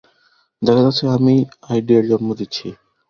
দেখা 0.61 0.81
যাচ্ছে 0.85 1.03
আমিই 1.15 1.39
আইডিয়ার 1.69 2.03
জন্ম 2.11 2.29
দিচ্ছি। 2.39 2.67